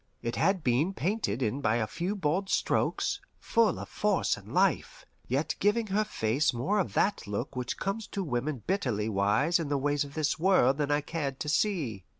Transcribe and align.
It 0.23 0.35
had 0.35 0.63
been 0.63 0.95
painted 0.95 1.43
in 1.43 1.61
by 1.61 1.75
a 1.75 1.85
few 1.85 2.15
bold 2.15 2.49
strokes, 2.49 3.19
full 3.39 3.77
of 3.77 3.87
force 3.87 4.35
and 4.35 4.51
life, 4.51 5.05
yet 5.27 5.53
giving 5.59 5.85
her 5.93 6.03
face 6.03 6.55
more 6.55 6.79
of 6.79 6.93
that 6.93 7.27
look 7.27 7.55
which 7.55 7.77
comes 7.77 8.07
to 8.07 8.23
women 8.23 8.63
bitterly 8.65 9.09
wise 9.09 9.59
in 9.59 9.69
the 9.69 9.77
ways 9.77 10.03
of 10.03 10.15
this 10.15 10.39
world 10.39 10.79
than 10.79 10.89
I 10.89 11.01
cared 11.01 11.39
to 11.41 11.49
see. 11.49 12.03